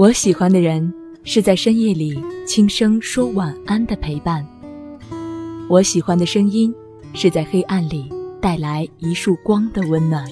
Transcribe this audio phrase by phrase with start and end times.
[0.00, 0.90] 我喜欢的人
[1.24, 4.42] 是在深夜里轻声说晚安的陪伴。
[5.68, 6.74] 我喜欢的声音
[7.12, 8.10] 是在黑暗里
[8.40, 10.26] 带来一束光的温暖。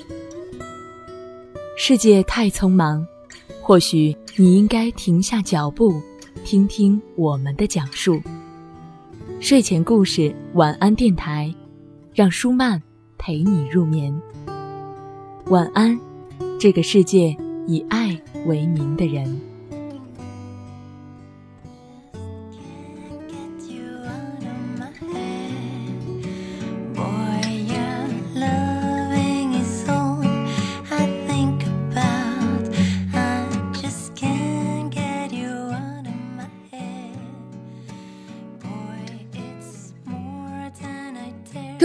[1.77, 3.07] 世界太匆忙，
[3.61, 6.01] 或许你应该停下脚步，
[6.47, 8.23] 听听我们的讲述。
[9.39, 11.55] 睡前故事，晚安电台，
[12.15, 12.83] 让舒曼
[13.19, 14.19] 陪你入眠。
[15.49, 16.01] 晚安，
[16.59, 19.39] 这个世界以爱为名的人。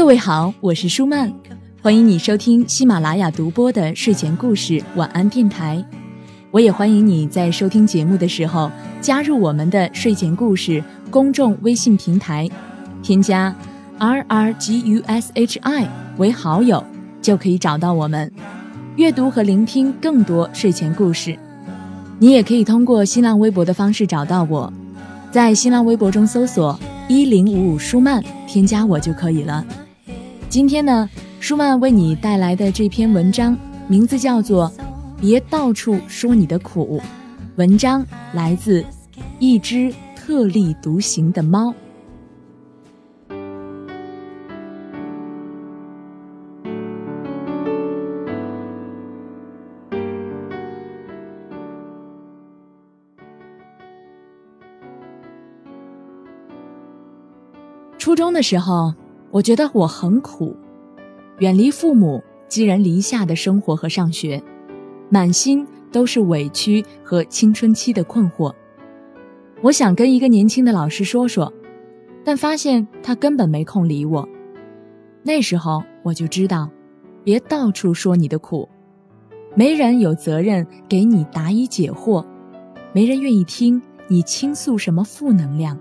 [0.03, 1.33] 各位好，我是舒曼，
[1.81, 5.81] 欢迎你收听喜马拉雅独播的睡前故事晚安电台。
[6.51, 12.49] 我也欢迎你在收听节目的时候加入我们的睡前故事公众微信平台，
[13.01, 13.55] 添加
[13.97, 15.87] r r g u s h i
[16.17, 16.83] 为好友，
[17.21, 18.29] 就可以找到我们，
[18.97, 21.39] 阅读和聆听更多睡前故事。
[22.19, 24.71] 你也可以通过新浪微博的方式找到我，
[25.31, 29.65] 在新浪微博中搜索一零五五舒曼，添加我就可以了。
[30.53, 31.09] 今天呢，
[31.39, 34.71] 舒曼为你带来的这篇文章名字叫做
[35.19, 37.01] 《别到处说你的苦》，
[37.55, 38.85] 文章来自
[39.39, 41.73] 一只特立独行的猫。
[57.97, 58.93] 初中的时候。
[59.33, 60.55] 我觉得我很苦，
[61.39, 64.39] 远离父母、寄人篱下的生活和上学，
[65.09, 68.53] 满心都是委屈和青春期的困惑。
[69.63, 71.51] 我想跟一个年轻的老师说说，
[72.23, 74.29] 但发现他根本没空理我。
[75.23, 76.69] 那时候我就知道，
[77.23, 78.69] 别到处说你的苦，
[79.55, 82.23] 没人有责任给你答疑解惑，
[82.93, 85.79] 没人愿意听你倾诉什么负能量，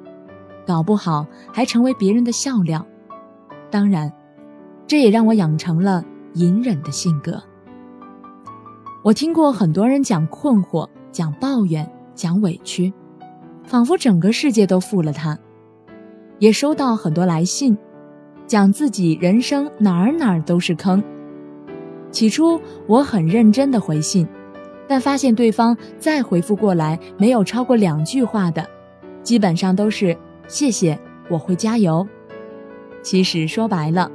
[0.66, 2.86] 搞不好还成为别人的笑料。
[3.72, 4.12] 当然，
[4.86, 7.42] 这也让我养成了隐忍的性格。
[9.02, 12.92] 我听过很多人讲困惑、讲抱怨、讲委屈，
[13.64, 15.34] 仿佛整个世界都负了他；
[16.38, 17.74] 也收到很多来信，
[18.46, 21.02] 讲自己人生哪儿哪儿都是坑。
[22.10, 24.28] 起初我很认真的回信，
[24.86, 28.68] 但发现对方再回复过来没有超过两句话的，
[29.22, 30.14] 基本上都是
[30.46, 31.00] 谢谢，
[31.30, 32.06] 我会加油。
[33.02, 34.10] 其实说白了，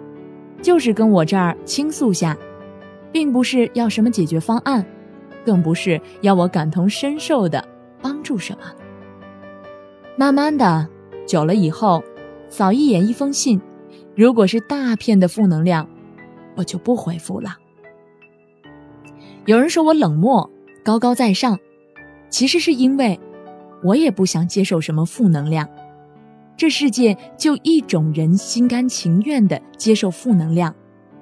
[0.62, 2.38] 就是跟我这儿倾诉下，
[3.12, 4.86] 并不是要什么解决方案，
[5.46, 7.64] 更不是要我感同身受的
[8.02, 8.60] 帮助什么。
[10.16, 10.88] 慢慢的，
[11.28, 12.04] 久了以后，
[12.50, 13.62] 扫一眼一封信，
[14.16, 15.88] 如果是大片的负能量，
[16.56, 17.58] 我就不回复了。
[19.46, 20.50] 有人说我冷漠、
[20.84, 21.60] 高高在上，
[22.30, 23.20] 其实是因为，
[23.84, 25.70] 我也不想接受什么负能量。
[26.58, 30.74] 这世界就一种人心甘情愿的接受负能量，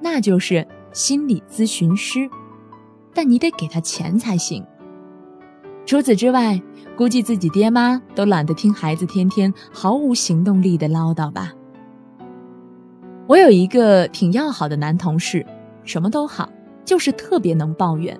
[0.01, 2.29] 那就是心理咨询师，
[3.13, 4.66] 但你得给他钱才行。
[5.85, 6.59] 除此之外，
[6.96, 11.52] 估计自己爹妈都懒得听孩子天天毫无行动力的唠叨吧。
[13.28, 15.46] 我有一个挺要好的男同事，
[15.84, 16.50] 什么都好，
[16.85, 18.17] 就是特别能抱怨。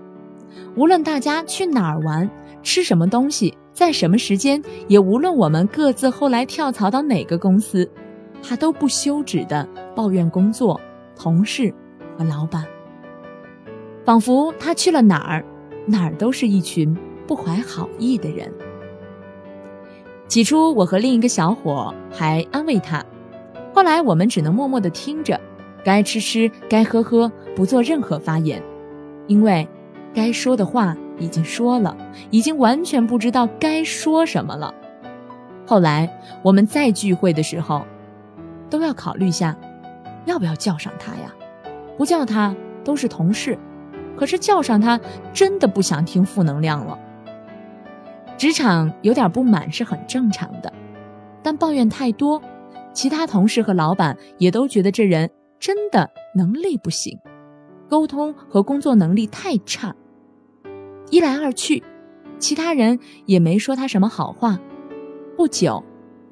[0.76, 2.30] 无论大家去哪儿玩，
[2.62, 3.58] 吃什么东西。
[3.75, 7.88] 在什么时间，也无论我们各自后来跳槽到哪个公司，
[8.41, 10.80] 他都不休止的抱怨工作、
[11.13, 11.74] 同事
[12.18, 12.66] 和老板，
[14.06, 15.44] 仿佛他去了哪儿，
[15.85, 16.97] 哪儿都是一群
[17.28, 18.50] 不怀好意的人。
[20.30, 23.06] 起初，我和另一个小伙还安慰他，
[23.74, 25.38] 后来我们只能默默的听着，
[25.84, 28.64] 该吃吃，该喝喝，不做任何发言，
[29.28, 29.67] 因为
[30.14, 30.96] 该说的话。
[31.20, 31.96] 已经说了，
[32.29, 34.73] 已经完全不知道该说什么了。
[35.66, 36.09] 后来
[36.44, 37.85] 我们再聚会的时候，
[38.70, 39.58] 都要考虑下，
[40.26, 41.34] 要不要叫上他呀？
[41.97, 43.58] 不叫他都是同事，
[44.17, 45.00] 可是叫上他，
[45.34, 47.00] 真的不想听负能量了。
[48.38, 50.72] 职场有点不满是很正常的，
[51.41, 52.41] 但抱怨太多，
[52.91, 57.17] 其他同事和老板也都觉得这人真的能力不行，
[57.88, 59.96] 沟通和工作能力太差。
[61.09, 61.84] 一来二去，
[62.40, 64.59] 其他人也没说他什么好话。
[65.37, 65.84] 不久，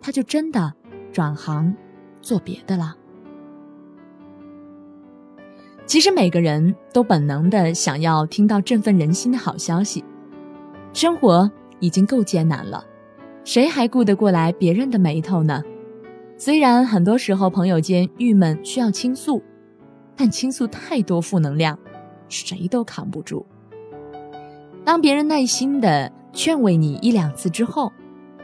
[0.02, 0.74] 他就真的
[1.12, 1.76] 转行
[2.22, 2.96] 做别的了。
[5.86, 10.04] 其实每个人都本能的想要听到振奋人心的好消息，
[10.94, 12.84] 生活已经够艰难了，
[13.44, 15.62] 谁还顾得过来别人的眉头呢？
[16.38, 19.44] 虽然很多时候朋友间郁闷需要倾诉，
[20.16, 21.78] 但倾诉太多负能量，
[22.30, 23.46] 谁都扛不住。
[24.86, 27.92] 当别人耐心的劝慰你一两次之后，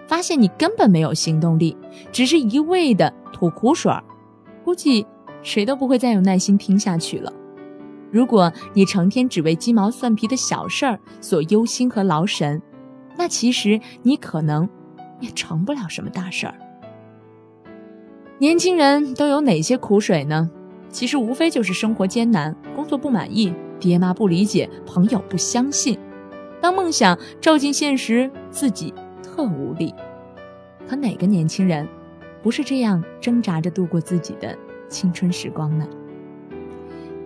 [0.07, 1.75] 发现你根本没有行动力，
[2.11, 4.03] 只是一味的吐苦水儿，
[4.63, 5.05] 估计
[5.43, 7.31] 谁都不会再有耐心听下去了。
[8.11, 12.61] 如果你成天只为鸡毛蒜皮的小事儿所忧心和劳神，
[13.17, 14.67] 那其实你可能
[15.19, 16.55] 也成不了什么大事儿。
[18.39, 20.49] 年轻人都有哪些苦水呢？
[20.89, 25.99] 其实无非就是生活艰难、工作不满意、爹妈不理解、朋友不相信。
[26.61, 29.93] 当梦想照进现实，自己特无力。
[30.87, 31.87] 可哪个年轻人
[32.41, 34.57] 不是这样挣扎着度过自己的
[34.87, 35.87] 青春时光呢？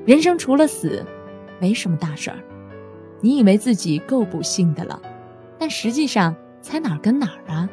[0.05, 1.05] 人生除了死，
[1.59, 2.37] 没什么大事儿。
[3.21, 5.01] 你以为自己够不幸的了，
[5.57, 7.69] 但实际上才哪儿跟哪儿啊？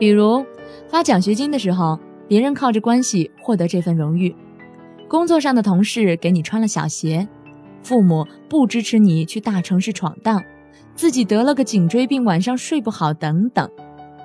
[0.00, 0.44] 比如
[0.88, 4.34] 发奖学金的时候，别人靠着关系获得这份荣誉；
[5.08, 7.28] 工作上的同事给你穿了小鞋。
[7.88, 10.44] 父母不支持你去大城市闯荡，
[10.94, 13.66] 自己得了个颈椎病，晚上睡不好，等等。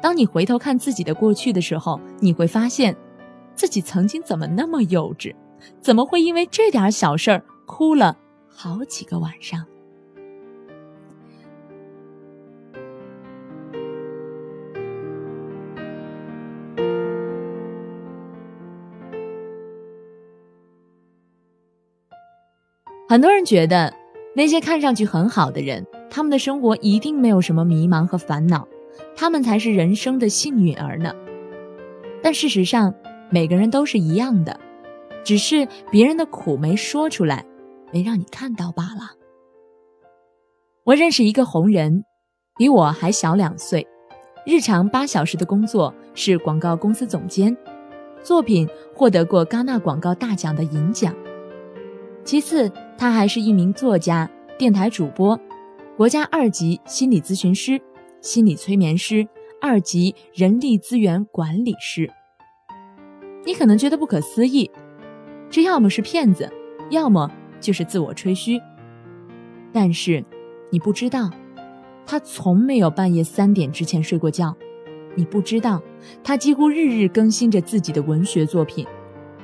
[0.02, 2.94] 当你回头看自己的过去的时候，你会发现，
[3.56, 5.34] 自己曾经怎么那么幼稚，
[5.80, 8.18] 怎么会因为这点小事儿哭了
[8.50, 9.66] 好几个晚上？
[23.14, 23.94] 很多人觉得，
[24.36, 28.68] 那些看上去很好的人，他们的生活一定没有什么迷茫和烦恼，
[29.16, 31.14] 他们才是人生的幸运儿呢。
[32.24, 32.92] 但事实上，
[33.30, 34.60] 每个人都是一样的，
[35.24, 37.46] 只是别人的苦没说出来，
[37.92, 39.12] 没让你看到罢了。
[40.84, 42.04] 我认识一个红人，
[42.58, 43.86] 比我还小两岁，
[44.44, 47.56] 日常八小时的工作是广告公司总监，
[48.24, 51.14] 作品获得过戛纳广告大奖的银奖。
[52.24, 55.40] 其次，他还是一名作家、电台主播、
[55.98, 57.80] 国家二级心理咨询师、
[58.22, 59.28] 心理催眠师、
[59.62, 62.10] 二级人力资源管理师。
[63.46, 64.72] 你可能觉得不可思议，
[65.50, 66.50] 这要么是骗子，
[66.90, 67.30] 要么
[67.60, 68.62] 就是自我吹嘘。
[69.74, 70.24] 但是，
[70.72, 71.30] 你不知道，
[72.06, 74.56] 他从没有半夜三点之前睡过觉。
[75.16, 75.82] 你不知道，
[76.24, 78.88] 他几乎日日更新着自己的文学作品，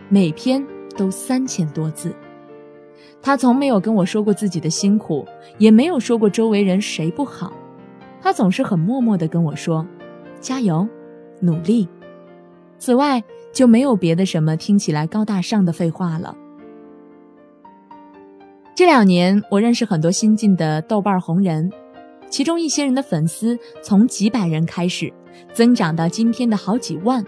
[0.07, 0.65] 每篇
[0.97, 2.15] 都三千多字。
[3.21, 5.25] 他从没有跟我说过自己的辛苦，
[5.57, 7.51] 也没有说过周围人谁不好。
[8.21, 9.85] 他总是很默默地跟我说
[10.39, 10.87] ：“加油，
[11.41, 11.87] 努力。”
[12.79, 13.21] 此外
[13.51, 16.35] 就没有别的什么听起来高大上的废话了。
[18.73, 21.69] 这两年，我认识很多新晋的豆瓣红人，
[22.29, 25.11] 其中一些人的粉丝从几百人开始，
[25.53, 27.25] 增长到今天的好几万。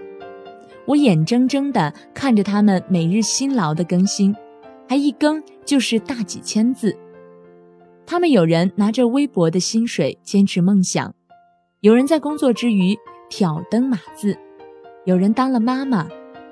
[0.86, 4.34] 我眼睁睁地看着他们每日辛劳的更新。
[4.92, 6.94] 还一更就是大几千字，
[8.06, 11.16] 他们有人拿着微薄的薪水坚持梦想，
[11.80, 12.94] 有人在工作之余
[13.30, 14.38] 挑灯码字，
[15.06, 16.10] 有人当了妈妈，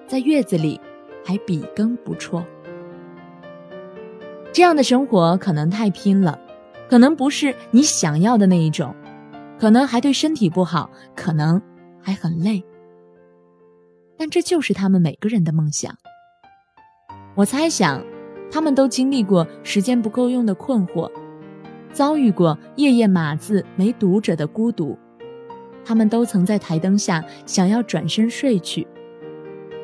[0.07, 0.79] 在月子里
[1.21, 2.41] 还笔耕不辍。
[4.53, 6.39] 这样的生活可能太拼了，
[6.89, 8.95] 可能不是你想要的那一种，
[9.59, 11.61] 可能还对身体不好，可能
[12.01, 12.63] 还很累，
[14.17, 15.93] 但这就是他们每个人的梦想。
[17.35, 18.01] 我猜想。
[18.51, 21.09] 他们都经历过时间不够用的困惑，
[21.93, 24.97] 遭遇过夜夜码字没读者的孤独，
[25.85, 28.87] 他们都曾在台灯下想要转身睡去，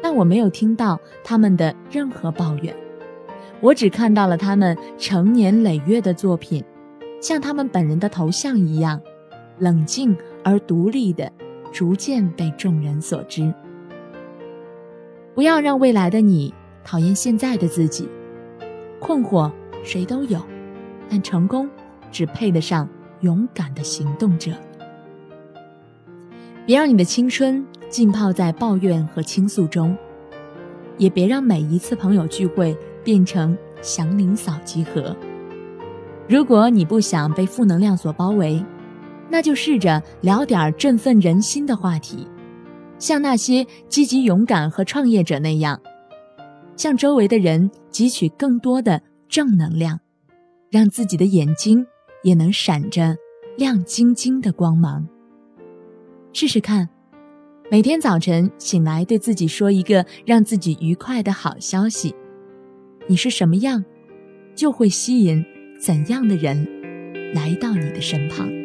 [0.01, 2.75] 但我没有听到他们的任何抱怨，
[3.61, 6.63] 我只看到了他们成年累月的作品，
[7.21, 8.99] 像他们本人的头像一样，
[9.59, 11.31] 冷静而独立的，
[11.71, 13.53] 逐渐被众人所知。
[15.33, 16.53] 不要让未来的你
[16.83, 18.07] 讨厌现在的自己。
[19.05, 19.51] 困惑
[19.83, 20.41] 谁都有，
[21.07, 21.69] 但成功
[22.11, 24.51] 只配得上勇敢的行动者。
[26.65, 29.95] 别让你的青春浸泡在抱怨和倾诉中，
[30.97, 35.15] 也别让每一次朋友聚会变成祥林嫂集合。
[36.27, 38.65] 如果你不想被负能量所包围，
[39.29, 42.27] 那就试着聊点振奋人心的话题，
[42.97, 45.79] 像那些积极勇敢和创业者那样。
[46.75, 49.99] 向周围的人汲取更多的正能量，
[50.69, 51.85] 让自己的眼睛
[52.23, 53.15] 也能闪着
[53.57, 55.07] 亮晶晶的光芒。
[56.33, 56.89] 试试看，
[57.71, 62.13] 每天早晨醒来对自己说一个让自己愉快的好消息。
[63.07, 63.83] 你是什么样，
[64.53, 65.45] 就会吸引
[65.79, 66.67] 怎样的人
[67.33, 68.64] 来到你的身旁。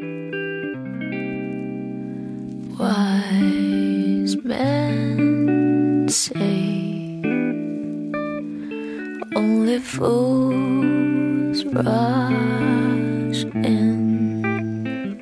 [10.01, 15.21] Fools rush in.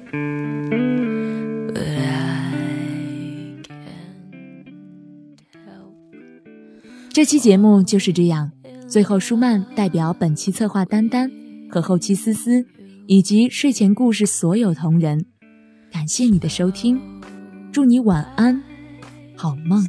[1.75, 2.92] But I
[5.66, 5.97] help.
[7.12, 8.52] 这期节目就是这样。
[8.88, 11.28] 最后，舒曼代表本期策划丹丹
[11.68, 12.64] 和后期思思，
[13.08, 15.26] 以及睡前故事所有同仁，
[15.90, 17.00] 感谢你的收听，
[17.73, 18.62] 祝你晚安，
[19.35, 19.85] 好梦。